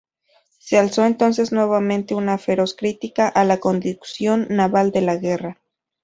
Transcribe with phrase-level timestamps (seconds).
[0.57, 5.61] Se alzó entonces nuevamente una feroz crítica a la conducción naval de la guerra.